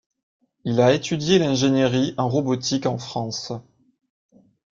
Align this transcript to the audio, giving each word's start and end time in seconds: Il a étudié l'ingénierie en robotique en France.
Il 0.65 0.81
a 0.81 0.95
étudié 0.95 1.37
l'ingénierie 1.37 2.15
en 2.17 2.27
robotique 2.27 2.87
en 2.87 2.97
France. 2.97 3.53